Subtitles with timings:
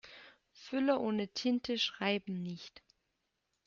[0.51, 2.81] Füller ohne Tinte schreiben nicht.